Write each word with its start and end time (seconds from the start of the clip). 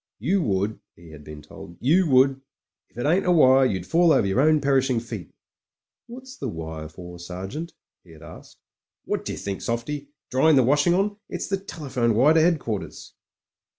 "You 0.17 0.41
would," 0.41 0.79
he 0.95 1.11
had 1.11 1.23
been 1.23 1.43
told— 1.43 1.77
"you 1.79 2.09
would. 2.09 2.41
If 2.89 2.97
it 2.97 3.05
ain't 3.05 3.27
a 3.27 3.31
wire, 3.31 3.67
you'd 3.67 3.85
fall 3.85 4.11
over 4.11 4.25
yer 4.25 4.39
own 4.41 4.59
perishing 4.59 4.99
feet." 4.99 5.31
"What's 6.07 6.35
the 6.37 6.47
wire 6.49 6.89
for, 6.89 7.19
sergint?" 7.19 7.73
he 8.03 8.13
had 8.13 8.23
asked. 8.23 8.57
"What 9.05 9.25
d'you 9.25 9.37
think, 9.37 9.61
softie. 9.61 10.09
Drying 10.31 10.55
the 10.55 10.63
washing 10.63 10.95
on? 10.95 11.17
It's 11.29 11.47
the 11.49 11.57
telephone 11.59 12.15
wire 12.15 12.33
to 12.33 12.41
Headquarters." 12.41 13.13